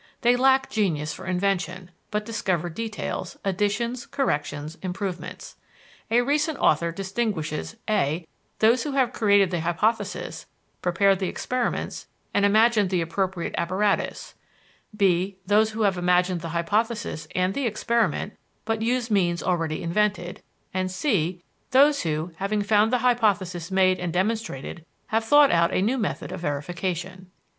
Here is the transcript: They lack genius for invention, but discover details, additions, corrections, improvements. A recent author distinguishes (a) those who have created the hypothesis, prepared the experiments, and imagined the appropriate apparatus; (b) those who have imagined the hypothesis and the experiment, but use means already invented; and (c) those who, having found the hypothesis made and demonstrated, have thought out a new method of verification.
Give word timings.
They 0.21 0.35
lack 0.35 0.67
genius 0.71 1.13
for 1.13 1.27
invention, 1.27 1.91
but 2.09 2.25
discover 2.25 2.71
details, 2.71 3.37
additions, 3.45 4.07
corrections, 4.07 4.75
improvements. 4.81 5.57
A 6.09 6.23
recent 6.23 6.57
author 6.57 6.91
distinguishes 6.91 7.75
(a) 7.87 8.25
those 8.57 8.81
who 8.81 8.93
have 8.93 9.13
created 9.13 9.51
the 9.51 9.59
hypothesis, 9.59 10.47
prepared 10.81 11.19
the 11.19 11.27
experiments, 11.27 12.07
and 12.33 12.45
imagined 12.45 12.89
the 12.89 12.99
appropriate 13.01 13.53
apparatus; 13.59 14.33
(b) 14.97 15.37
those 15.45 15.69
who 15.73 15.83
have 15.83 15.99
imagined 15.99 16.41
the 16.41 16.49
hypothesis 16.49 17.27
and 17.35 17.53
the 17.53 17.67
experiment, 17.67 18.33
but 18.65 18.81
use 18.81 19.11
means 19.11 19.43
already 19.43 19.83
invented; 19.83 20.41
and 20.73 20.89
(c) 20.89 21.43
those 21.69 22.01
who, 22.01 22.31
having 22.37 22.63
found 22.63 22.91
the 22.91 23.05
hypothesis 23.05 23.69
made 23.69 23.99
and 23.99 24.11
demonstrated, 24.13 24.83
have 25.09 25.23
thought 25.23 25.51
out 25.51 25.71
a 25.71 25.79
new 25.79 25.99
method 25.99 26.31
of 26.31 26.39
verification. 26.39 27.29